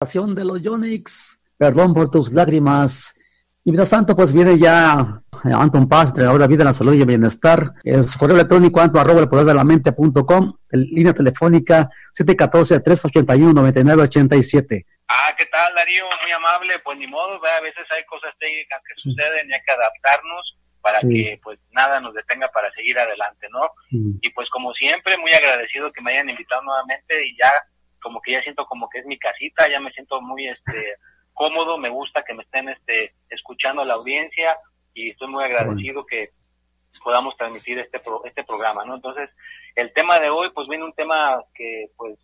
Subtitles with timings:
[0.00, 3.16] de los Yonix, perdón por tus lágrimas.
[3.64, 7.00] Y mientras tanto, pues viene ya eh, Anton Paz, entrenador de vida, la salud y
[7.00, 7.72] el bienestar.
[7.82, 14.86] En su correo electrónico, anto arroba el poder de la mente.com, línea telefónica 714-381-9987.
[15.08, 16.04] Ah, ¿qué tal, Darío?
[16.22, 16.78] Muy amable.
[16.84, 21.00] Pues ni modo, a veces hay cosas técnicas que suceden y hay que adaptarnos para
[21.00, 23.68] que pues nada nos detenga para seguir adelante, ¿no?
[23.90, 27.52] Y pues como siempre, muy agradecido que me hayan invitado nuevamente y ya
[28.00, 30.94] como que ya siento como que es mi casita, ya me siento muy este
[31.34, 34.56] cómodo, me gusta que me estén este escuchando la audiencia
[34.94, 36.30] y estoy muy agradecido que
[37.02, 38.96] podamos transmitir este este programa, ¿no?
[38.96, 39.30] Entonces,
[39.76, 42.18] el tema de hoy pues viene un tema que pues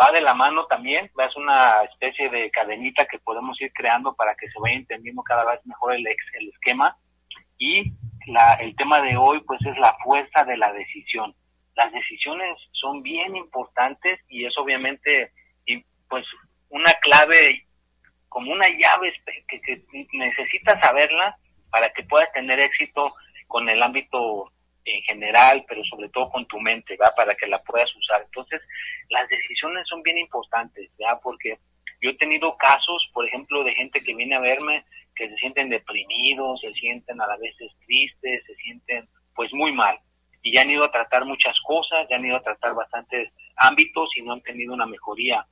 [0.00, 4.34] va de la mano también, es una especie de cadenita que podemos ir creando para
[4.36, 6.96] que se vaya entendiendo cada vez mejor el, el esquema.
[7.58, 7.92] Y
[8.26, 11.34] la, el tema de hoy pues es la fuerza de la decisión
[11.78, 15.30] las decisiones son bien importantes y es obviamente
[16.08, 16.24] pues
[16.70, 17.66] una clave
[18.28, 19.12] como una llave
[19.46, 21.36] que, que, necesitas saberla
[21.70, 23.14] para que puedas tener éxito
[23.46, 24.50] con el ámbito
[24.84, 27.12] en general, pero sobre todo con tu mente, ¿va?
[27.14, 28.22] Para que la puedas usar.
[28.22, 28.60] Entonces,
[29.10, 31.16] las decisiones son bien importantes, ¿ya?
[31.22, 31.58] Porque
[32.00, 35.68] yo he tenido casos, por ejemplo, de gente que viene a verme que se sienten
[35.68, 37.54] deprimidos, se sienten a la vez
[37.86, 39.98] tristes, se sienten pues muy mal
[40.42, 44.10] y ya han ido a tratar muchas cosas, ya han ido a tratar bastantes ámbitos
[44.16, 45.44] y no han tenido una mejoría.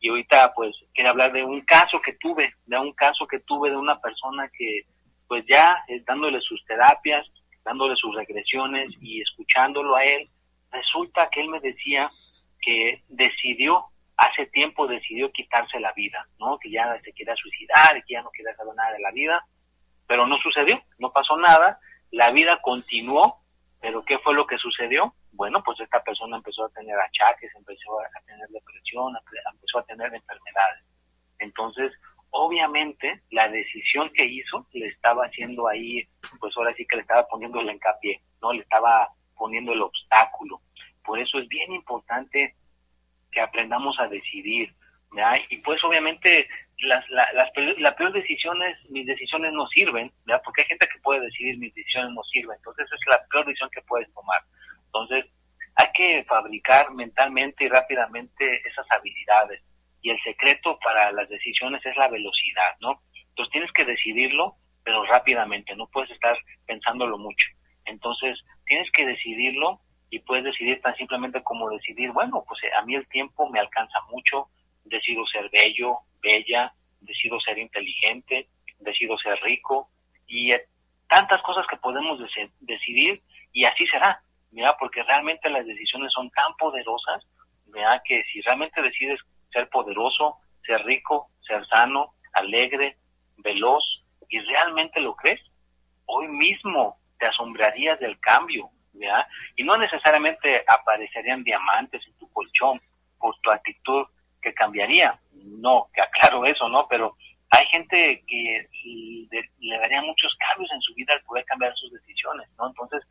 [0.00, 3.70] Y ahorita pues quiero hablar de un caso que tuve, de un caso que tuve
[3.70, 4.82] de una persona que
[5.28, 7.26] pues ya eh, dándole sus terapias,
[7.64, 10.28] dándole sus regresiones y escuchándolo a él,
[10.70, 12.10] resulta que él me decía
[12.60, 13.84] que decidió,
[14.16, 16.58] hace tiempo decidió quitarse la vida, ¿no?
[16.58, 19.44] Que ya se quería suicidar, que ya no quería saber nada de la vida,
[20.06, 21.78] pero no sucedió, no pasó nada,
[22.10, 23.41] la vida continuó
[23.82, 25.12] pero ¿qué fue lo que sucedió?
[25.32, 29.12] Bueno, pues esta persona empezó a tener achaques, empezó a tener depresión,
[29.52, 30.84] empezó a tener enfermedades.
[31.40, 31.92] Entonces,
[32.30, 36.08] obviamente, la decisión que hizo le estaba haciendo ahí,
[36.38, 38.52] pues ahora sí que le estaba poniendo el hincapié, ¿no?
[38.52, 40.60] Le estaba poniendo el obstáculo.
[41.04, 42.54] Por eso es bien importante
[43.32, 44.72] que aprendamos a decidir,
[45.16, 45.34] ¿ya?
[45.50, 50.42] Y pues obviamente las, la, las, la peor decisiones, mis decisiones no sirven, ¿verdad?
[50.44, 53.70] porque hay gente que puede decidir mis decisiones no sirven, entonces es la peor decisión
[53.70, 54.42] que puedes tomar.
[54.86, 55.26] Entonces,
[55.76, 59.62] hay que fabricar mentalmente y rápidamente esas habilidades.
[60.02, 63.00] Y el secreto para las decisiones es la velocidad, ¿no?
[63.30, 66.36] Entonces tienes que decidirlo, pero rápidamente, no puedes estar
[66.66, 67.48] pensándolo mucho.
[67.86, 69.80] Entonces, tienes que decidirlo
[70.10, 73.98] y puedes decidir tan simplemente como decidir, bueno, pues a mí el tiempo me alcanza
[74.10, 74.48] mucho,
[74.84, 78.48] decido ser bello, bella, decido ser inteligente,
[78.78, 79.88] decido ser rico
[80.26, 80.52] y
[81.08, 82.18] tantas cosas que podemos
[82.60, 83.22] decidir
[83.52, 84.76] y así será, ¿verdad?
[84.78, 87.24] porque realmente las decisiones son tan poderosas
[87.66, 88.02] ¿verdad?
[88.04, 89.20] que si realmente decides
[89.52, 92.96] ser poderoso, ser rico, ser sano, alegre,
[93.38, 95.40] veloz y realmente lo crees,
[96.06, 98.70] hoy mismo te asombrarías del cambio,
[99.56, 102.80] y no necesariamente aparecerían diamantes en tu colchón
[103.18, 104.06] por tu actitud
[104.42, 106.86] que cambiaría, no, que aclaro eso, ¿no?
[106.88, 107.16] Pero
[107.50, 108.66] hay gente que
[109.60, 112.68] le, daría muchos cambios en su vida al poder cambiar sus decisiones, ¿no?
[112.68, 113.02] Entonces,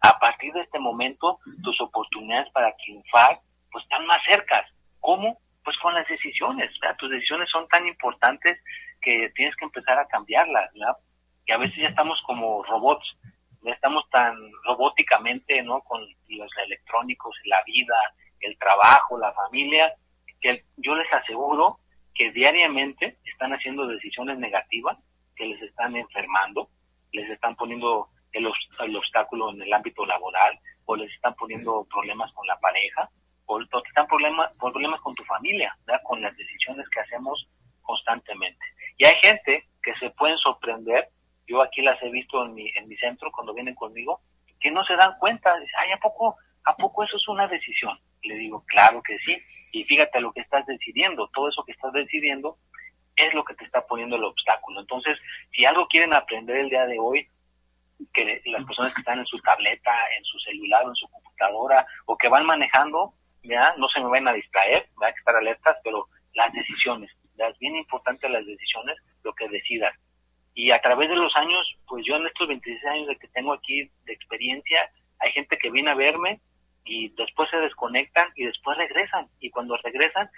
[0.00, 3.40] a partir de este momento, tus oportunidades para triunfar,
[3.70, 4.66] pues están más cercas.
[5.00, 5.38] ¿Cómo?
[5.64, 6.70] Pues con las decisiones.
[6.98, 8.60] Tus decisiones son tan importantes
[9.00, 10.96] que tienes que empezar a cambiarlas, ¿verdad?
[11.46, 13.16] Y a veces ya estamos como robots,
[13.62, 15.80] ya estamos tan robóticamente, ¿no?
[15.80, 17.96] Con los electrónicos, la vida,
[18.40, 19.92] el trabajo, la familia,
[20.40, 21.78] que yo les aseguro
[22.14, 24.98] que diariamente están haciendo decisiones negativas
[25.36, 26.68] que les están enfermando,
[27.12, 28.46] les están poniendo el,
[28.96, 33.08] obstáculo en el ámbito laboral, o les están poniendo problemas con la pareja,
[33.46, 37.48] o, están problemas, problemas con tu familia, con las decisiones que hacemos
[37.82, 38.64] constantemente.
[38.96, 41.08] Y hay gente que se pueden sorprender,
[41.46, 44.20] yo aquí las he visto en mi, en mi centro cuando vienen conmigo,
[44.60, 47.98] que no se dan cuenta, ay, ¿a poco, ¿a poco eso es una decisión?
[48.22, 49.40] Le digo, claro que sí,
[49.78, 52.58] y fíjate lo que estás decidiendo, todo eso que estás decidiendo
[53.14, 54.80] es lo que te está poniendo el obstáculo.
[54.80, 55.16] Entonces,
[55.52, 57.28] si algo quieren aprender el día de hoy,
[58.12, 62.16] que las personas que están en su tableta, en su celular en su computadora o
[62.16, 63.14] que van manejando,
[63.44, 63.72] ¿ya?
[63.76, 67.76] no se me van a distraer, van que estar alertas, pero las decisiones, es bien
[67.76, 69.94] importante las decisiones, lo que decidas.
[70.54, 73.52] Y a través de los años, pues yo en estos 26 años de que tengo
[73.52, 74.90] aquí de experiencia,
[75.20, 76.40] hay gente que viene a verme
[76.88, 79.28] y después se desconectan y después regresan.
[79.40, 80.30] Y cuando regresan,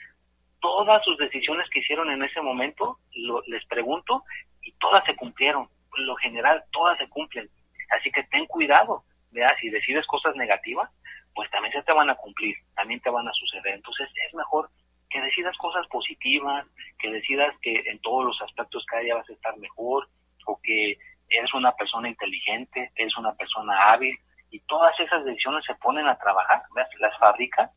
[0.60, 2.98] todas sus decisiones que hicieron en ese momento,
[3.46, 4.24] les pregunto,
[4.62, 5.68] y todas se cumplieron.
[5.96, 7.48] Lo general, todas se cumplen.
[7.90, 10.90] Así que ten cuidado, vea, si decides cosas negativas,
[11.34, 13.74] pues también se te van a cumplir, también te van a suceder.
[13.74, 14.68] Entonces es mejor
[15.08, 16.66] que decidas cosas positivas,
[16.98, 20.08] que decidas que en todos los aspectos cada día vas a estar mejor,
[20.46, 20.98] o que
[21.28, 24.16] eres una persona inteligente, eres una persona hábil,
[24.50, 26.62] y todas esas decisiones se ponen a trabajar,
[26.98, 27.70] las fábricas,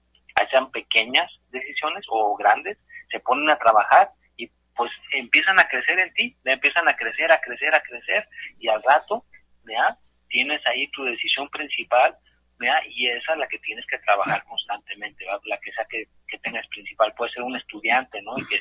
[0.49, 2.77] sean pequeñas decisiones o grandes,
[3.09, 7.39] se ponen a trabajar y pues empiezan a crecer en ti, empiezan a crecer, a
[7.39, 8.27] crecer, a crecer,
[8.59, 9.25] y al rato,
[9.65, 9.97] ¿ya?
[10.27, 12.15] tienes ahí tu decisión principal,
[12.59, 12.75] ¿ya?
[12.89, 16.67] y esa es la que tienes que trabajar constantemente, la que sea que, que tengas
[16.67, 18.37] principal, puede ser un estudiante, ¿no?
[18.37, 18.59] Y que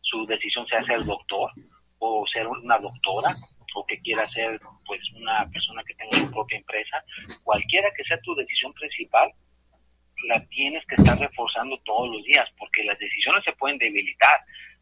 [0.00, 1.50] su decisión sea ser doctor
[1.98, 3.34] o ser una doctora,
[3.74, 4.58] o que quiera ser
[4.92, 7.02] pues una persona que tenga su propia empresa,
[7.42, 9.32] cualquiera que sea tu decisión principal,
[10.28, 14.38] la tienes que estar reforzando todos los días, porque las decisiones se pueden debilitar.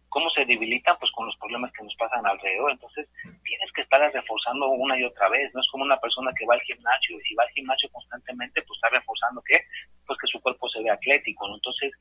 [0.08, 0.96] ¿Cómo se debilitan?
[0.98, 2.72] Pues con los problemas que nos pasan alrededor.
[2.72, 3.06] Entonces,
[3.44, 5.54] tienes que estar reforzando una y otra vez.
[5.54, 8.62] No es como una persona que va al gimnasio y si va al gimnasio constantemente,
[8.62, 9.62] pues está reforzando ¿qué?
[10.08, 11.46] Pues que su cuerpo se ve atlético.
[11.54, 11.92] Entonces,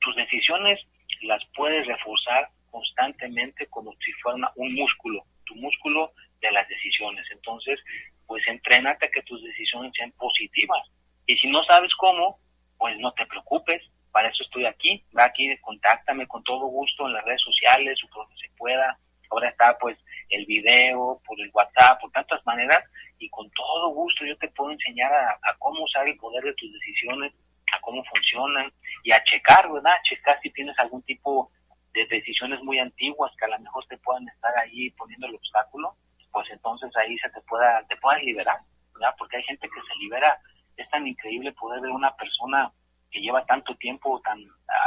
[0.00, 0.78] tus decisiones
[1.22, 7.26] las puedes reforzar constantemente como si fuera un músculo, tu músculo de las decisiones.
[7.30, 7.80] Entonces,
[8.26, 10.86] pues entrénate a que tus decisiones sean positivas.
[11.26, 12.38] Y si no sabes cómo,
[12.78, 13.82] pues no te preocupes,
[14.12, 18.08] para eso estoy aquí, va aquí, contáctame con todo gusto en las redes sociales o
[18.08, 18.98] por donde se pueda.
[19.30, 19.98] Ahora está pues
[20.30, 22.82] el video, por el WhatsApp, por tantas maneras,
[23.18, 26.72] y con todo gusto yo te puedo enseñar a, cómo usar el poder de tus
[26.72, 27.32] decisiones,
[27.72, 29.92] a cómo funcionan y a checar, ¿verdad?
[30.04, 31.50] checar si tienes algún tipo
[31.92, 35.96] de decisiones muy antiguas que a lo mejor te puedan estar ahí poniendo el obstáculo,
[36.38, 38.58] pues entonces ahí se te pueda, te puedas liberar,
[38.94, 39.12] ¿verdad?
[39.18, 40.38] Porque hay gente que se libera
[40.76, 42.70] es tan increíble poder ver una persona
[43.10, 44.38] que lleva tanto tiempo tan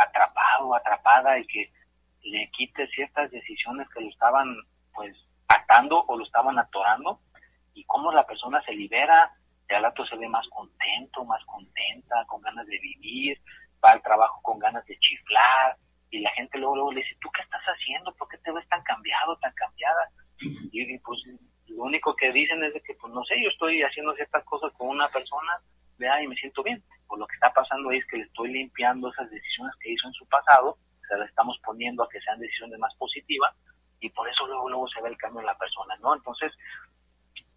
[0.08, 1.70] atrapado, atrapada y que
[2.24, 4.48] le quite ciertas decisiones que lo estaban
[4.94, 5.14] pues
[5.50, 7.20] atando o lo estaban atorando
[7.74, 9.30] y cómo la persona se libera,
[9.68, 13.38] de al rato se ve más contento, más contenta, con ganas de vivir,
[13.84, 15.76] va al trabajo con ganas de chiflar
[16.12, 18.16] y la gente luego, luego le dice, ¿tú qué estás haciendo?
[18.16, 20.10] ¿Por qué te ves tan cambiado, tan cambiada?
[20.72, 21.20] Y, pues
[21.68, 24.72] lo único que dicen es de que, pues no sé, yo estoy haciendo ciertas cosas
[24.74, 25.54] con una persona
[25.98, 26.84] vea y me siento bien.
[27.08, 30.14] Pues lo que está pasando es que le estoy limpiando esas decisiones que hizo en
[30.14, 30.78] su pasado,
[31.08, 33.54] se las estamos poniendo a que sean decisiones más positivas
[34.00, 36.16] y por eso luego luego se ve el cambio en la persona, ¿no?
[36.16, 36.52] Entonces,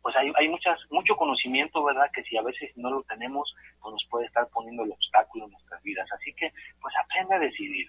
[0.02, 2.10] pues hay, hay muchas, mucho conocimiento, ¿verdad?
[2.12, 5.52] Que si a veces no lo tenemos, pues nos puede estar poniendo el obstáculo en
[5.52, 6.06] nuestras vidas.
[6.12, 7.88] Así que, pues aprende a decidir.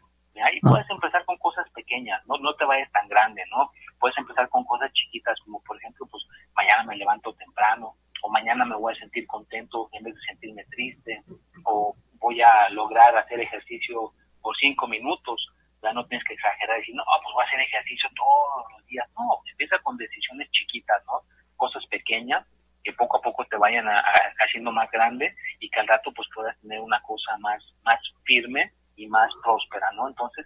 [0.53, 3.71] Y puedes empezar con cosas pequeñas, no, no te vayas tan grande, ¿no?
[4.05, 6.23] Puedes empezar con cosas chiquitas, como por ejemplo, pues
[6.55, 10.63] mañana me levanto temprano, o mañana me voy a sentir contento en vez de sentirme
[10.65, 11.23] triste,
[11.63, 14.13] o voy a lograr hacer ejercicio
[14.43, 15.43] por cinco minutos,
[15.81, 18.85] ya no tienes que exagerar y decir, no, pues voy a hacer ejercicio todos los
[18.85, 21.21] días, no, empieza con decisiones chiquitas, ¿no?
[21.55, 22.45] Cosas pequeñas
[22.83, 26.55] que poco a poco te vayan haciendo más grande y que al rato pues puedas
[26.61, 30.07] tener una cosa más, más firme y más próspera, ¿no?
[30.07, 30.45] Entonces,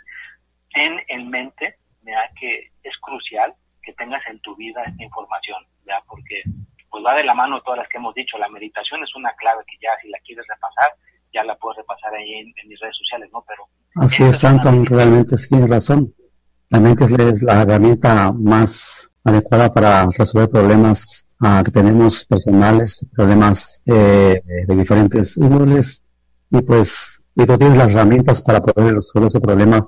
[0.74, 3.54] ten en mente, ya que es crucial
[3.84, 6.44] que tengas en tu vida esta información, ya porque
[6.90, 8.38] pues va de la mano todas las que hemos dicho.
[8.38, 10.94] La meditación es una clave que ya si la quieres repasar,
[11.34, 13.44] ya la puedes repasar ahí en, mis redes sociales, ¿no?
[13.48, 13.64] Pero
[13.96, 16.14] así es, Santo, realmente tiene razón.
[16.70, 23.82] La mente es la herramienta más adecuada para resolver problemas ah, que tenemos personales, problemas
[23.86, 26.04] eh, de diferentes índoles.
[26.52, 29.88] Y pues, y tú tienes las herramientas para poder resolver ese problema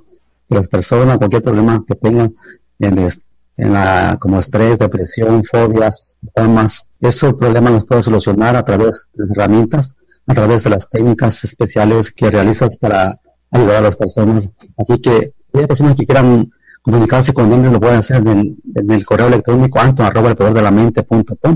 [0.49, 2.35] de las personas, cualquier problema que tengan
[2.79, 3.25] en, este,
[3.61, 6.89] en la, como estrés, depresión, fobias, traumas.
[6.99, 11.43] Esos problemas los puedes solucionar a través de las herramientas, a través de las técnicas
[11.43, 13.19] especiales que realizas para
[13.51, 14.49] ayudar a las personas.
[14.77, 16.49] Así que, hay personas que quieran
[16.81, 18.57] comunicarse con lo pueden hacer en
[18.89, 21.55] el, correo electrónico anto arroba el poder de la mente punto com.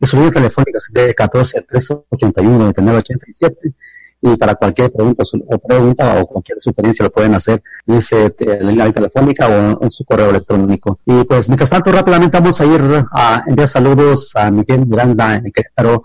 [0.00, 3.74] Y su línea telefónica es de 14 381 9987
[4.22, 8.66] y para cualquier pregunta o pregunta o cualquier sugerencia lo pueden hacer en ese en
[8.66, 11.00] línea telefónica o en su correo electrónico.
[11.04, 12.80] Y pues mientras tanto rápidamente vamos a ir
[13.12, 16.02] a enviar saludos a Miguel Miranda en Querétaro,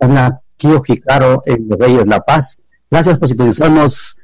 [0.00, 2.62] a Kio Jicaro en Reyes La Paz.
[2.90, 4.16] Gracias por sintonizarnos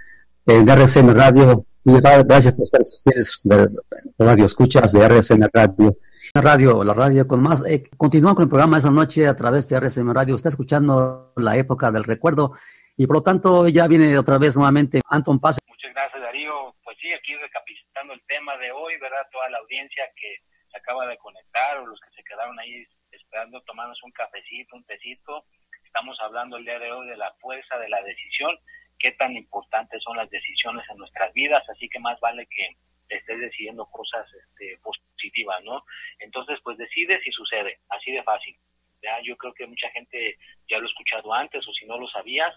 [0.47, 3.71] en RCM Radio y gracias por ser fieles de
[4.19, 5.97] radio escuchas de RCM Radio.
[6.35, 7.65] La radio, la radio con más.
[7.67, 10.37] Eh, continúan con el programa esa noche a través de RCM Radio.
[10.37, 12.53] Está escuchando la época del recuerdo
[12.99, 15.59] y por lo tanto ya viene otra vez nuevamente Anton Paz.
[15.69, 16.75] Muchas gracias Darío.
[16.83, 19.25] Pues sí, aquí recapitulando el tema de hoy, ¿verdad?
[19.31, 23.63] Toda la audiencia que se acaba de conectar o los que se quedaron ahí esperando
[23.63, 25.45] tomarnos un cafecito, un tecito.
[25.85, 28.59] Estamos hablando el día de hoy de la fuerza de la decisión,
[28.99, 32.77] qué tan importantes son las decisiones en nuestras vidas, así que más vale que
[33.09, 35.85] estés decidiendo cosas este, positivas, ¿no?
[36.19, 38.57] Entonces, pues decide si sucede, así de fácil.
[39.03, 39.21] ¿ya?
[39.23, 40.37] Yo creo que mucha gente
[40.69, 42.53] ya lo ha escuchado antes o si no lo sabías,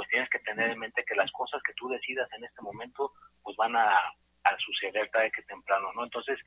[0.00, 3.12] pues tienes que tener en mente que las cosas que tú decidas en este momento
[3.42, 6.04] pues van a, a suceder tarde que temprano, ¿no?
[6.04, 6.38] Entonces,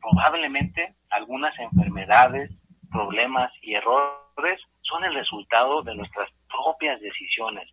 [0.00, 2.48] probablemente algunas enfermedades,
[2.92, 7.68] problemas y errores son el resultado de nuestras propias decisiones.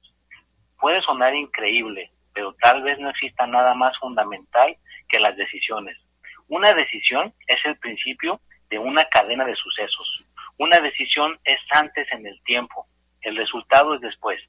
[0.80, 4.76] Puede sonar increíble, pero tal vez no exista nada más fundamental
[5.08, 5.96] que las decisiones.
[6.48, 10.24] Una decisión es el principio de una cadena de sucesos.
[10.58, 12.88] Una decisión es antes en el tiempo,
[13.22, 14.42] el resultado es después.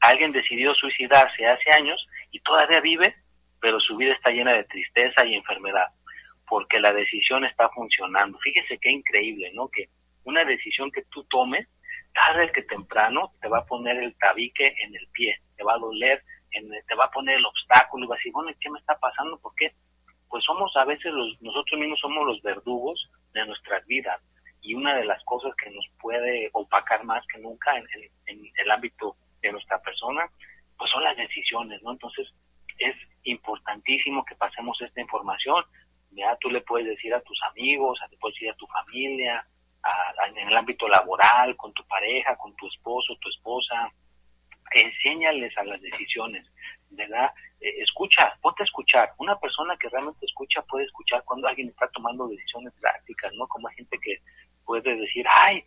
[0.00, 3.14] Alguien decidió suicidarse hace años y todavía vive,
[3.60, 5.86] pero su vida está llena de tristeza y enfermedad,
[6.48, 8.38] porque la decisión está funcionando.
[8.38, 9.68] Fíjese qué increíble, ¿no?
[9.68, 9.88] Que
[10.24, 11.66] una decisión que tú tomes,
[12.12, 15.78] tarde que temprano, te va a poner el tabique en el pie, te va a
[15.78, 16.22] doler,
[16.52, 18.98] en, te va a poner el obstáculo y va a decir, bueno, ¿qué me está
[18.98, 19.38] pasando?
[19.38, 19.72] ¿Por qué?
[20.28, 24.20] Pues somos a veces los, nosotros mismos somos los verdugos de nuestras vidas
[24.60, 27.86] y una de las cosas que nos puede opacar más que nunca en,
[28.26, 30.28] en el ámbito de nuestra persona,
[30.78, 31.92] pues son las decisiones, ¿no?
[31.92, 32.28] Entonces
[32.78, 35.64] es importantísimo que pasemos esta información.
[36.10, 39.46] Ya tú le puedes decir a tus amigos, le puedes decir a tu familia,
[40.34, 43.90] en el ámbito laboral, con tu pareja, con tu esposo, tu esposa,
[44.72, 46.46] enséñales a las decisiones,
[46.90, 47.30] ¿verdad?
[47.60, 49.12] Eh, escucha, ponte a escuchar.
[49.18, 53.46] Una persona que realmente escucha puede escuchar cuando alguien está tomando decisiones prácticas, ¿no?
[53.46, 54.20] Como gente que
[54.64, 55.64] puede decir, ay,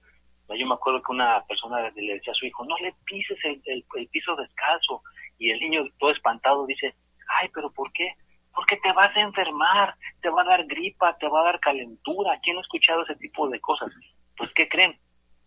[0.57, 3.61] yo me acuerdo que una persona le decía a su hijo, no le pises el,
[3.65, 5.03] el, piso descalzo.
[5.37, 6.95] Y el niño todo espantado dice,
[7.39, 8.13] ay, pero ¿por qué?
[8.53, 12.39] Porque te vas a enfermar, te va a dar gripa, te va a dar calentura.
[12.43, 13.89] ¿Quién ha escuchado ese tipo de cosas?
[14.37, 14.97] Pues, ¿qué creen?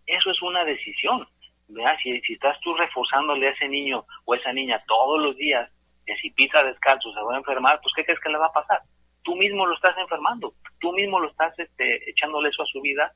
[0.07, 1.27] Eso es una decisión.
[2.03, 5.71] Si, si estás tú reforzándole a ese niño o a esa niña todos los días
[6.05, 8.53] que si pisa descalzo se va a enfermar, pues ¿qué crees que le va a
[8.53, 8.81] pasar?
[9.23, 13.13] Tú mismo lo estás enfermando, tú mismo lo estás este, echándole eso a su vida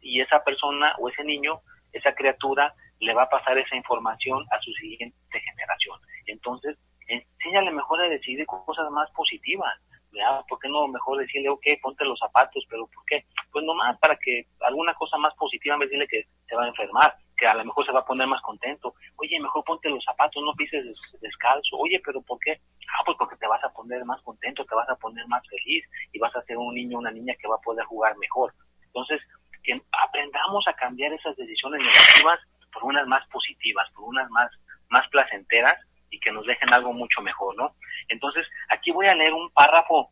[0.00, 1.60] y, esa persona o ese niño,
[1.92, 6.00] esa criatura, le va a pasar esa información a su siguiente generación.
[6.26, 9.74] Entonces, enséñale mejor a decidir cosas más positivas.
[10.12, 10.44] ¿verdad?
[10.48, 13.24] ¿Por qué no mejor decirle, ok, ponte los zapatos, pero ¿por qué?
[13.50, 16.64] Pues nomás para que alguna cosa más positiva, en vez de decirle que se va
[16.64, 18.94] a enfermar, que a lo mejor se va a poner más contento.
[19.16, 20.84] Oye, mejor ponte los zapatos, no pises
[21.20, 21.76] descalzo.
[21.78, 22.60] Oye, pero ¿por qué?
[22.88, 25.84] Ah, pues porque te vas a poner más contento, te vas a poner más feliz
[26.12, 28.54] y vas a ser un niño una niña que va a poder jugar mejor.
[28.86, 29.20] Entonces,
[29.64, 32.38] que aprendamos a cambiar esas decisiones negativas
[32.72, 34.50] por unas más positivas, por unas más,
[34.90, 35.74] más placenteras
[36.10, 37.74] y que nos dejen algo mucho mejor, ¿no?
[38.08, 40.10] Entonces, aquí voy a leer un párrafo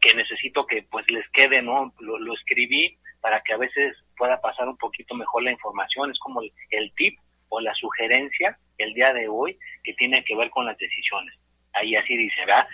[0.00, 1.94] que necesito que pues les quede, ¿no?
[2.00, 6.42] Lo, escribí para que a veces pueda pasar un poquito mejor la información, es como
[6.42, 10.76] el, tip o la sugerencia el día de hoy que tiene que ver con las
[10.76, 11.34] decisiones.
[11.72, 12.66] Ahí así dice, ¿verdad?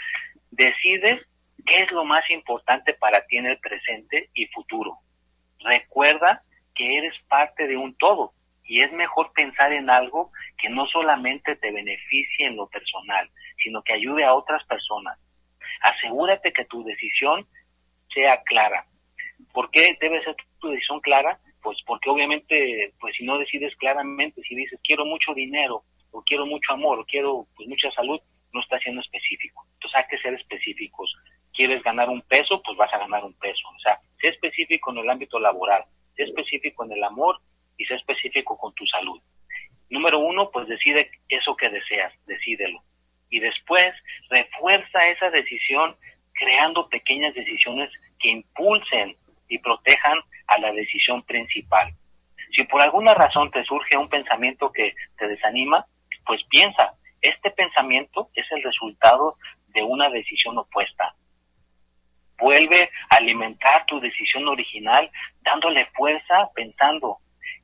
[0.51, 1.23] Decide
[1.67, 4.99] qué es lo más importante para ti en el presente y futuro.
[5.61, 6.43] Recuerda
[6.75, 8.33] que eres parte de un todo
[8.65, 13.83] y es mejor pensar en algo que no solamente te beneficie en lo personal, sino
[13.83, 15.19] que ayude a otras personas.
[15.81, 17.47] Asegúrate que tu decisión
[18.13, 18.87] sea clara.
[19.53, 21.39] ¿Por qué debe ser tu decisión clara?
[21.63, 26.47] Pues porque obviamente, pues si no decides claramente, si dices quiero mucho dinero, o quiero
[26.47, 28.21] mucho amor, o quiero pues mucha salud,
[28.53, 29.67] no está siendo específico.
[29.75, 31.15] Entonces hay que ser específicos.
[31.59, 32.63] ¿Quieres ganar un peso?
[32.63, 33.69] Pues vas a ganar un peso.
[33.75, 35.83] O sea, sé específico en el ámbito laboral,
[36.15, 37.41] sé específico en el amor
[37.77, 39.21] y sé específico con tu salud.
[39.91, 42.81] Número uno, pues decide eso que deseas, decídelo.
[43.29, 43.93] Y después
[44.31, 45.97] refuerza esa decisión
[46.33, 49.17] creando pequeñas decisiones que impulsen
[49.49, 51.93] y protejan a la decisión principal.
[52.57, 55.85] Si por alguna razón te surge un pensamiento que te desanima,
[56.25, 59.35] pues piensa, este pensamiento es el resultado
[59.75, 61.17] de una decisión opuesta.
[62.39, 65.11] Vuelve a alimentar tu decisión original
[65.43, 67.19] dándole fuerza pensando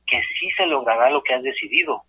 [0.05, 2.03] que sí se logrará lo que has decidido.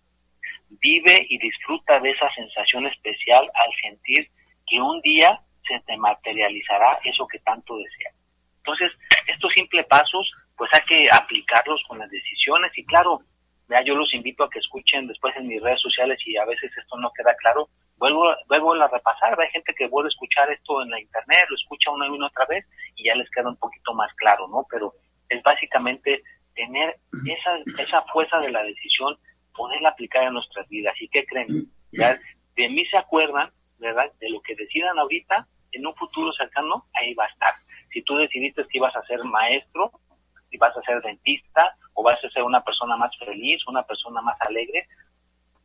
[0.69, 4.29] Vive y disfruta de esa sensación especial al sentir
[4.67, 8.15] que un día se te materializará eso que tanto deseas.
[8.57, 8.91] Entonces,
[9.27, 13.21] estos simples pasos, pues hay que aplicarlos con las decisiones y claro,
[13.69, 16.71] ya yo los invito a que escuchen después en mis redes sociales y a veces
[16.77, 20.81] esto no queda claro, vuelvo, vuelvo a repasar, hay gente que vuelve a escuchar esto
[20.81, 23.57] en la internet, lo escucha una y una otra vez y ya les queda un
[23.57, 24.65] poquito más claro, ¿no?
[24.69, 24.93] Pero
[25.29, 26.23] es básicamente
[26.55, 29.17] tener esa, esa fuerza de la decisión,
[29.55, 30.95] poderla aplicar en nuestras vidas.
[30.99, 31.65] ¿Y qué creen?
[31.91, 32.19] Ya
[32.55, 34.11] de mí se acuerdan, ¿verdad?
[34.19, 37.53] De lo que decidan ahorita, en un futuro cercano, ahí va a estar.
[37.91, 39.91] Si tú decidiste que ibas a ser maestro,
[40.49, 44.21] si vas a ser dentista, o vas a ser una persona más feliz, una persona
[44.21, 44.87] más alegre,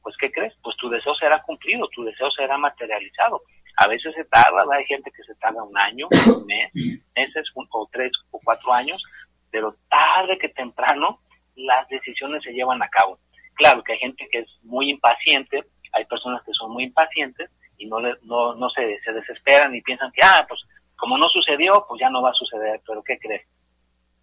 [0.02, 0.54] pues ¿qué crees?
[0.62, 3.42] Pues tu deseo será cumplido, tu deseo será materializado.
[3.76, 6.70] A veces se tarda, hay gente que se tarda un año, un mes,
[7.16, 9.02] meses o tres o cuatro años,
[9.50, 11.20] pero tarde que temprano
[11.56, 13.18] las decisiones se llevan a cabo.
[13.54, 17.86] Claro que hay gente que es muy impaciente, hay personas que son muy impacientes y
[17.86, 20.60] no, le, no, no se, se desesperan y piensan que, ah, pues
[20.96, 23.46] como no sucedió, pues ya no va a suceder, pero ¿qué crees?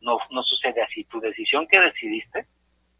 [0.02, 1.04] No, no sucede así.
[1.06, 2.48] Tu decisión que decidiste,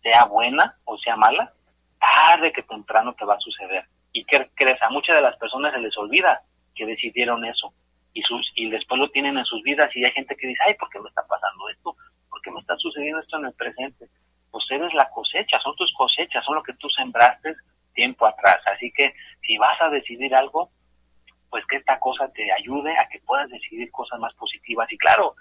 [0.02, 1.54] sea buena o sea mala,
[2.00, 3.86] tarde que temprano te va a suceder.
[4.20, 4.82] ¿Y qué crees?
[4.82, 6.42] A muchas de las personas se les olvida
[6.76, 7.74] que decidieron eso
[8.14, 10.74] y sus y después lo tienen en sus vidas y hay gente que dice, ay,
[10.74, 11.96] ¿por qué me está pasando esto?
[12.30, 14.10] ¿Por qué me está sucediendo esto en el presente?
[14.52, 17.56] Pues eres la cosecha, son tus cosechas, son lo que tú sembraste
[17.94, 18.58] tiempo atrás.
[18.76, 20.70] Así que si vas a decidir algo,
[21.50, 24.92] pues que esta cosa te ayude a que puedas decidir cosas más positivas.
[24.92, 25.34] Y claro,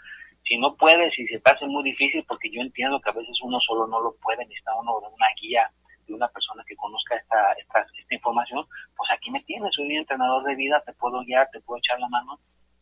[0.45, 3.37] si no puedes y se te hace muy difícil, porque yo entiendo que a veces
[3.43, 5.69] uno solo no lo puede, necesita uno de una guía,
[6.09, 9.99] de una persona que conozca esta, esta, esta información, pues aquí me tienes, soy un
[9.99, 12.39] entrenador de vida, te puedo guiar, te puedo echar la mano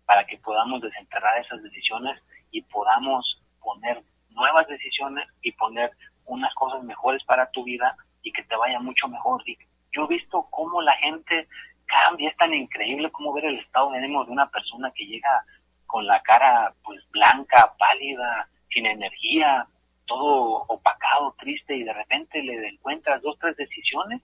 [0.06, 5.90] para que podamos desenterrar esas decisiones y podamos poner nuevas decisiones y poner
[6.26, 9.42] unas cosas mejores para tu vida y que te vaya mucho mejor.
[9.46, 9.58] Y
[9.92, 11.48] yo he visto cómo la gente
[11.86, 15.44] cambia, es tan increíble como ver el estado de ánimo de una persona que llega
[15.86, 19.66] con la cara pues blanca, pálida, sin energía,
[20.06, 24.22] todo opacado, triste y de repente le encuentras dos, tres decisiones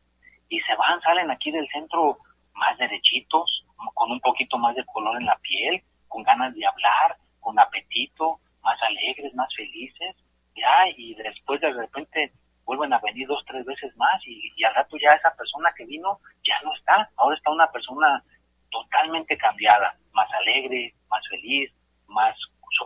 [0.48, 2.18] y se van, salen aquí del centro
[2.54, 7.16] más derechitos, con un poquito más de color en la piel, con ganas de hablar,
[7.40, 10.16] con apetito, más alegres, más felices,
[10.54, 12.32] ya, y después de repente
[12.64, 15.84] vuelven a venir dos, tres veces más y, y al rato ya esa persona que
[15.84, 18.22] vino ya no está, ahora está una persona
[18.70, 21.72] totalmente cambiada, más alegre, más feliz,
[22.06, 22.36] más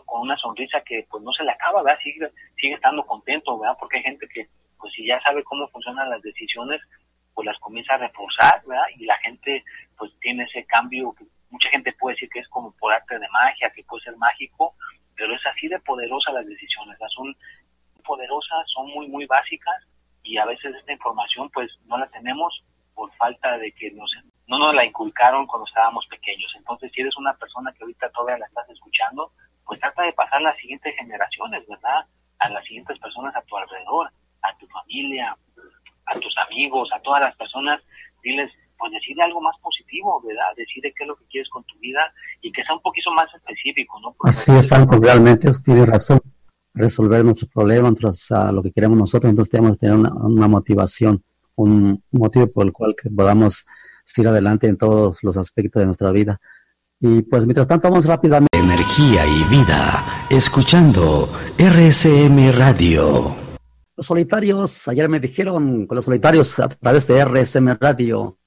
[0.04, 1.98] con una sonrisa que pues no se le acaba, ¿verdad?
[2.02, 3.76] Sigue, sigue estando contento, ¿verdad?
[3.78, 6.80] Porque hay gente que pues si ya sabe cómo funcionan las decisiones,
[7.34, 8.84] pues las comienza a reforzar, ¿verdad?
[8.96, 9.64] Y la gente
[9.96, 13.28] pues tiene ese cambio que mucha gente puede decir que es como por arte de
[13.28, 14.74] magia, que puede ser mágico,
[15.14, 17.34] pero es así de poderosa las decisiones, son
[18.04, 19.76] poderosas, son muy, muy básicas
[20.22, 22.62] y a veces esta información pues no la tenemos
[22.94, 24.10] por falta de que nos,
[24.46, 26.50] no nos la inculcaron cuando estábamos pequeños.
[26.56, 29.32] Entonces, si eres una persona que ahorita todavía la estás escuchando,
[29.66, 32.06] pues trata de pasar a las siguientes generaciones, ¿verdad?
[32.38, 34.10] A las siguientes personas a tu alrededor,
[34.42, 35.36] a tu familia,
[36.06, 37.82] a tus amigos, a todas las personas,
[38.22, 40.44] diles, pues decide algo más positivo, ¿verdad?
[40.56, 42.00] Decide qué es lo que quieres con tu vida
[42.40, 44.14] y que sea un poquito más específico, ¿no?
[44.22, 46.20] Así es, Santo, realmente tiene razón.
[46.74, 47.94] Resolver nuestros problemas,
[48.52, 51.24] lo que queremos nosotros, entonces tenemos que tener una, motivación,
[51.54, 53.64] un motivo por el cual que podamos
[54.04, 56.38] seguir adelante en todos los aspectos de nuestra vida.
[56.98, 58.56] Y pues mientras tanto vamos rápidamente.
[58.56, 61.28] Energía y vida, escuchando
[61.58, 63.36] RSM Radio.
[63.94, 68.38] Los solitarios, ayer me dijeron con los solitarios a través de RSM Radio.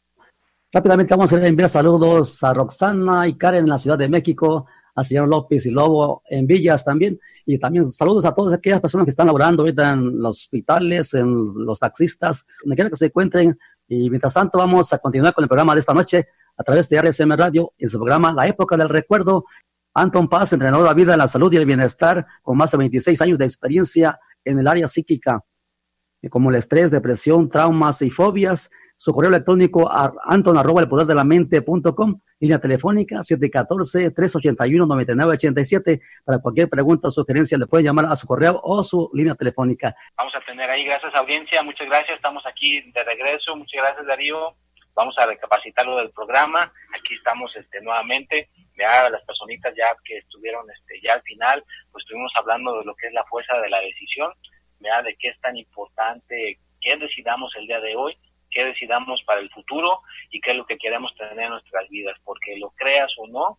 [0.72, 5.04] Rápidamente vamos a enviar saludos a Roxana y Karen en la Ciudad de México, a
[5.04, 9.12] señor López y Lobo en Villas también, y también saludos a todas aquellas personas que
[9.12, 13.58] están laborando ahorita en los hospitales, en los taxistas, donde quiera que se encuentren.
[13.88, 16.28] Y mientras tanto vamos a continuar con el programa de esta noche
[16.60, 19.46] a través de RSM Radio, en su programa La Época del Recuerdo.
[19.94, 23.20] Anton Paz, entrenador de la vida, la salud y el bienestar, con más de 26
[23.22, 25.42] años de experiencia en el área psíquica,
[26.30, 28.70] como el estrés, depresión, traumas y fobias.
[28.98, 36.02] Su correo electrónico a anton arroba el poder de la mente.com, línea telefónica 714-381-9987.
[36.26, 39.96] Para cualquier pregunta o sugerencia le pueden llamar a su correo o su línea telefónica.
[40.18, 44.58] Vamos a tener ahí, gracias audiencia, muchas gracias, estamos aquí de regreso, muchas gracias Darío.
[45.00, 48.50] Vamos a recapacitar lo del programa, aquí estamos este, nuevamente.
[48.78, 52.94] Ya las personitas ya que estuvieron este, ya al final, pues estuvimos hablando de lo
[52.96, 54.30] que es la fuerza de la decisión,
[54.78, 55.06] ¿verdad?
[55.06, 58.18] de qué es tan importante qué decidamos el día de hoy,
[58.52, 62.18] qué decidamos para el futuro y qué es lo que queremos tener en nuestras vidas,
[62.26, 63.58] porque lo creas o no,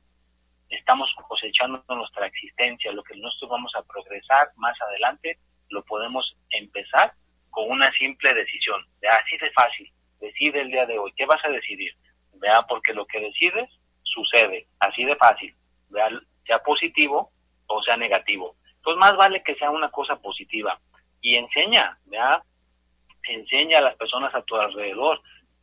[0.69, 5.39] estamos cosechando nuestra existencia, lo que nosotros vamos a progresar más adelante,
[5.71, 7.15] lo podemos empezar
[7.49, 9.91] con una simple decisión, así de fácil,
[10.21, 11.93] decide el día de hoy, ¿qué vas a decidir?
[12.35, 12.63] ¿Vea?
[12.69, 13.69] Porque lo que decides
[14.03, 15.55] sucede, así de fácil,
[16.47, 17.31] sea positivo
[17.67, 18.57] o sea negativo.
[18.83, 20.81] Pues más vale que sea una cosa positiva
[21.21, 22.43] y enseña, ¿verdad?
[23.25, 25.21] enseña a las personas a tu alrededor,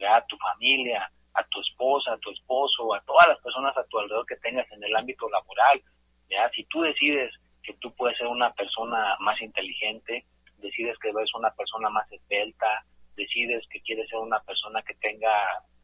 [0.07, 3.99] a tu familia, a tu esposa, a tu esposo, a todas las personas a tu
[3.99, 5.81] alrededor que tengas en el ámbito laboral.
[6.29, 6.49] ¿ya?
[6.51, 10.25] Si tú decides que tú puedes ser una persona más inteligente,
[10.57, 12.85] decides que eres una persona más esbelta,
[13.17, 15.29] decides que quieres ser una persona que tenga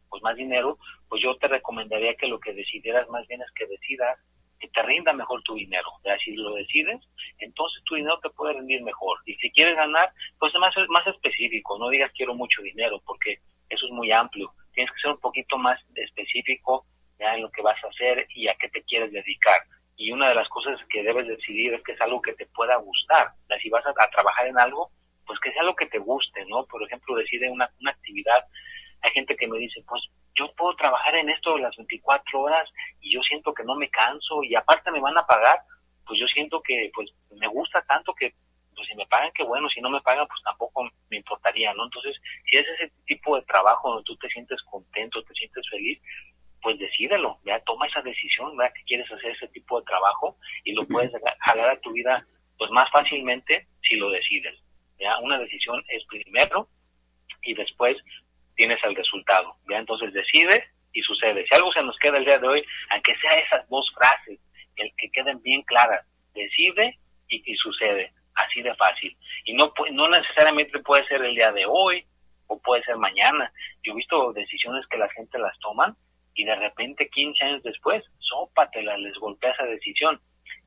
[0.10, 0.78] pues más dinero,
[1.10, 4.18] pues yo te recomendaría que lo que decidieras más bien es que decidas
[4.60, 5.90] que te rinda mejor tu dinero.
[6.06, 6.18] ¿ya?
[6.20, 7.02] Si lo decides,
[7.40, 9.18] entonces tu dinero te puede rendir mejor.
[9.26, 13.86] Y si quieres ganar, pues más, más específico, no digas quiero mucho dinero, porque eso
[13.86, 14.54] es muy amplio.
[14.74, 16.86] Tienes que ser un poquito más específico
[17.20, 19.62] ya en lo que vas a hacer y a qué te quieres dedicar.
[19.96, 22.76] Y una de las cosas que debes decidir es que es algo que te pueda
[22.78, 23.32] gustar.
[23.62, 24.92] Si vas a, trabajar en algo,
[25.34, 26.64] pues que sea algo que te guste, ¿no?
[26.66, 28.46] Por ejemplo, decide una, una actividad
[29.02, 30.04] Hay gente que me dice, pues
[30.36, 32.70] yo puedo trabajar en esto las 24 horas
[33.02, 35.60] y yo siento que no me canso y aparte me van a pagar,
[36.06, 38.34] pues yo siento que pues me gusta tanto que
[38.76, 41.86] pues si me pagan, qué bueno, si no me pagan, pues tampoco me importaría, ¿no?
[41.86, 42.16] Entonces,
[42.46, 46.00] si es ese tipo de trabajo donde tú te sientes contento, te sientes feliz,
[46.62, 48.74] pues decídelo, ya toma esa decisión, ¿verdad?
[48.74, 52.26] Que quieres hacer ese tipo de trabajo y lo puedes jalar a tu vida
[52.58, 54.63] pues más fácilmente si lo decides.
[55.04, 55.18] ¿Ya?
[55.20, 56.68] Una decisión es primero
[57.44, 57.98] y después
[58.56, 59.56] tienes el resultado.
[59.70, 59.78] ¿ya?
[59.78, 61.46] Entonces decide y sucede.
[61.46, 64.40] Si algo se nos queda el día de hoy, aunque sea esas dos frases,
[64.76, 68.12] que queden bien claras, decide y, y sucede.
[68.36, 69.16] Así de fácil.
[69.46, 72.04] Y no, no necesariamente puede ser el día de hoy
[72.48, 73.52] o puede ser mañana.
[73.84, 75.96] Yo he visto decisiones que la gente las toman
[76.34, 80.20] y de repente 15 años después, sópatela, les golpea esa decisión.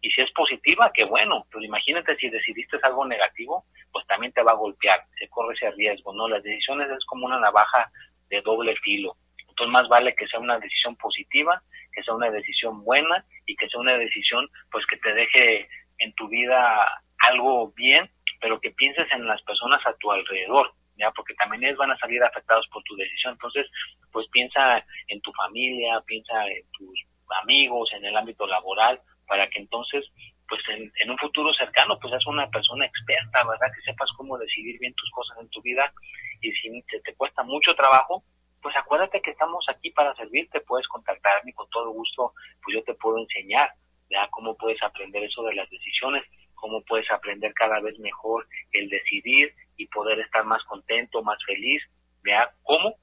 [0.07, 4.41] Y si es positiva, qué bueno, pero imagínate si decidiste algo negativo, pues también te
[4.41, 6.29] va a golpear, se corre ese riesgo, ¿no?
[6.29, 7.91] Las decisiones es como una navaja
[8.29, 9.17] de doble filo.
[9.49, 11.61] Entonces más vale que sea una decisión positiva,
[11.93, 16.15] que sea una decisión buena y que sea una decisión pues que te deje en
[16.15, 18.09] tu vida algo bien,
[18.41, 21.11] pero que pienses en las personas a tu alrededor, ¿ya?
[21.11, 23.33] Porque también ellos van a salir afectados por tu decisión.
[23.33, 23.67] Entonces,
[24.13, 26.97] pues piensa en tu familia, piensa en tus
[27.43, 30.05] amigos, en el ámbito laboral, para que entonces,
[30.49, 33.73] pues en, un futuro cercano, pues seas una persona experta, ¿verdad?
[33.75, 35.93] Que sepas cómo decidir bien tus cosas en tu vida
[36.41, 38.25] y si te, te cuesta mucho trabajo,
[38.63, 42.95] pues acuérdate que estamos aquí para servirte, puedes contactarme con todo gusto, pues yo te
[42.95, 43.71] puedo enseñar,
[44.11, 44.29] ¿ya?
[44.31, 49.55] Cómo puedes aprender eso de las decisiones, cómo puedes aprender cada vez mejor el decidir
[49.77, 51.83] y poder estar más contento, más feliz,
[52.25, 52.51] ¿ya?
[52.63, 52.97] ¿Cómo?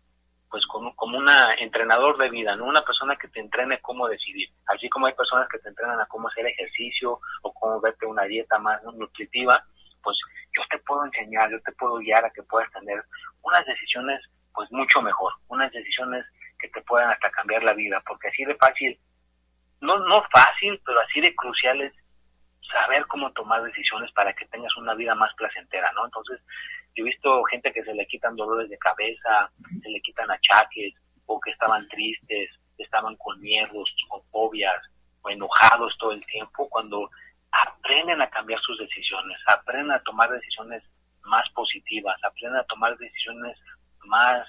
[0.54, 2.66] Pues como, como un entrenador de vida, ¿no?
[2.66, 4.50] Una persona que te entrene cómo decidir.
[4.68, 8.22] Así como hay personas que te entrenan a cómo hacer ejercicio o cómo verte una
[8.26, 9.66] dieta más nutritiva,
[10.04, 10.16] pues
[10.56, 13.04] yo te puedo enseñar, yo te puedo guiar a que puedas tener
[13.42, 14.22] unas decisiones
[14.54, 16.24] pues mucho mejor, unas decisiones
[16.60, 19.00] que te puedan hasta cambiar la vida, porque así de fácil,
[19.82, 21.94] no, no fácil, pero así de crucial es
[22.72, 26.06] saber cómo tomar decisiones para que tengas una vida más placentera, ¿no?
[26.06, 26.40] Entonces,
[26.96, 29.52] yo he visto gente que se le quitan dolores de cabeza,
[29.82, 30.94] se le quitan achaques,
[31.26, 34.82] o que estaban tristes, estaban con miedos, con fobias,
[35.22, 37.10] o enojados todo el tiempo, cuando
[37.52, 40.84] aprenden a cambiar sus decisiones, aprenden a tomar decisiones
[41.24, 43.58] más positivas, aprenden a tomar decisiones
[44.06, 44.46] más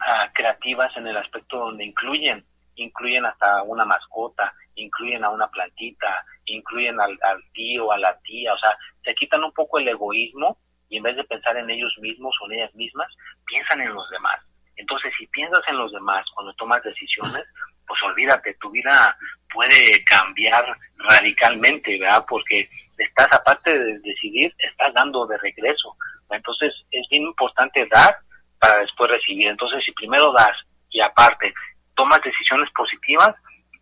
[0.00, 2.44] uh, creativas en el aspecto donde incluyen,
[2.76, 8.54] incluyen hasta una mascota, incluyen a una plantita, incluyen al, al tío, a la tía,
[8.54, 11.92] o sea, se quitan un poco el egoísmo y en vez de pensar en ellos
[12.00, 13.08] mismos o en ellas mismas,
[13.44, 14.40] piensan en los demás.
[14.76, 17.44] Entonces, si piensas en los demás cuando tomas decisiones,
[17.86, 19.16] pues olvídate, tu vida
[19.52, 20.64] puede cambiar
[20.96, 22.24] radicalmente, ¿verdad?
[22.28, 22.68] Porque
[22.98, 25.96] estás, aparte de decidir, estás dando de regreso.
[26.30, 28.16] Entonces, es bien importante dar
[28.58, 29.48] para después recibir.
[29.48, 30.56] Entonces, si primero das
[30.90, 31.52] y aparte
[31.94, 33.34] tomas decisiones positivas,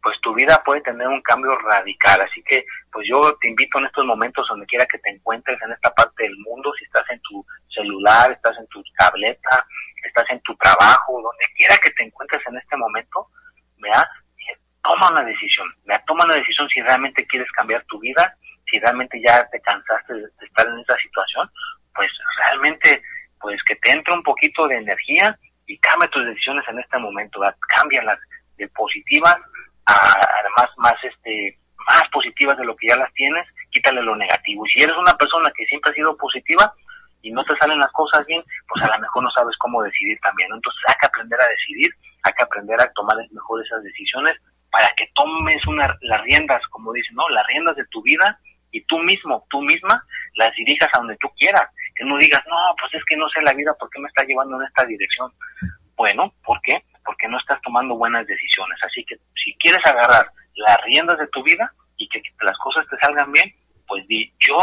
[0.05, 2.21] pues tu vida puede tener un cambio radical.
[2.21, 5.73] Así que, pues yo te invito en estos momentos, donde quiera que te encuentres en
[5.73, 9.67] esta parte del mundo, si estás en tu celular, estás en tu tableta,
[10.05, 13.29] estás en tu trabajo, donde quiera que te encuentres en este momento,
[13.79, 14.07] vea,
[14.83, 18.37] toma una decisión, vea, toma una decisión si realmente quieres cambiar tu vida,
[18.71, 21.51] si realmente ya te cansaste de, estar en esa situación,
[21.95, 22.11] pues
[22.45, 23.03] realmente,
[23.41, 27.41] pues que te entre un poquito de energía y cambia tus decisiones en este momento,
[27.75, 28.19] cámbialas
[28.59, 29.39] de positivas
[29.87, 34.65] además más este más positivas de lo que ya las tienes, quítale lo negativo.
[34.67, 36.73] Y si eres una persona que siempre ha sido positiva
[37.23, 40.19] y no te salen las cosas bien, pues a lo mejor no sabes cómo decidir
[40.21, 40.49] también.
[40.53, 41.91] Entonces hay que aprender a decidir,
[42.23, 44.35] hay que aprender a tomar mejor esas decisiones
[44.71, 47.29] para que tomes una, las riendas, como dicen, ¿no?
[47.29, 48.39] Las riendas de tu vida
[48.73, 51.69] y tú mismo, tú misma, las dirijas a donde tú quieras.
[51.95, 54.25] Que no digas, no, pues es que no sé la vida, ¿por qué me está
[54.25, 55.31] llevando en esta dirección?
[55.97, 56.83] Bueno, ¿por qué?
[57.05, 58.79] Porque no estás tomando buenas decisiones.
[58.85, 62.97] Así que si quieres agarrar las riendas de tu vida y que, las cosas te
[62.99, 63.53] salgan bien,
[63.87, 64.57] pues di, yo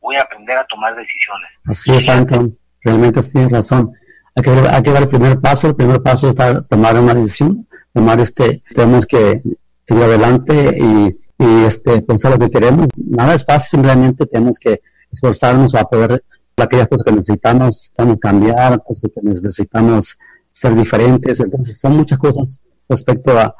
[0.00, 1.50] voy a aprender a tomar decisiones.
[1.64, 3.92] Así es, Anton, realmente tienes razón.
[4.34, 6.36] Hay que, hay que dar el primer paso, el primer paso es
[6.68, 9.42] tomar una decisión, tomar este, tenemos que
[9.84, 12.90] seguir adelante y, y este, pensar lo que queremos.
[12.96, 14.80] Nada es fácil, simplemente tenemos que
[15.10, 16.22] esforzarnos a poder
[16.62, 20.18] aquellas cosas que necesitamos, necesitamos cambiar, cosas que necesitamos
[20.56, 21.38] ser diferentes.
[21.40, 23.54] Entonces, son muchas cosas respecto a,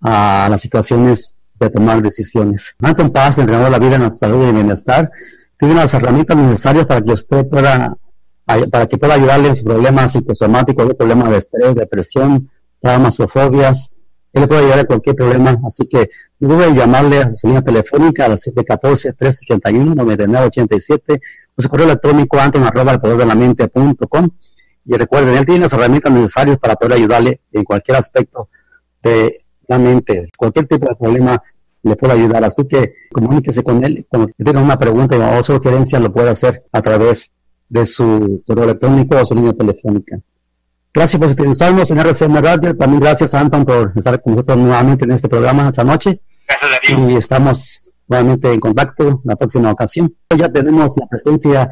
[0.00, 2.76] a las situaciones de tomar decisiones.
[2.80, 5.10] Anton Paz, entrenador de la vida en la salud y bienestar,
[5.56, 7.96] tiene las herramientas necesarias para que usted pueda,
[8.44, 12.50] para que pueda ayudarle en sus problemas psicosomáticos, problemas de estrés, depresión,
[12.80, 13.92] traumas o fobias.
[14.32, 18.24] Él puede ayudar a cualquier problema, así que no a llamarle a su línea telefónica
[18.24, 21.20] a las 714-381-9987
[21.54, 24.28] o su correo electrónico anton arroba el poder de la mente punto com
[24.84, 28.48] Y recuerden, él tiene las herramientas necesarias para poder ayudarle en cualquier aspecto
[29.02, 31.42] de la mente, cualquier tipo de problema
[31.82, 32.44] le puede ayudar.
[32.44, 34.06] Así que comuníquese con él.
[34.08, 37.32] Cuando tenga una pregunta o sugerencia, lo puede hacer a través
[37.68, 40.18] de su correo electrónico o su línea telefónica.
[40.94, 42.76] Gracias por utilizarnos en RCM Radio.
[42.76, 46.20] También gracias, Anton, por estar con nosotros nuevamente en este programa esta noche.
[46.46, 50.14] Gracias, Y estamos nuevamente en contacto la próxima ocasión.
[50.36, 51.70] Ya tenemos la presencia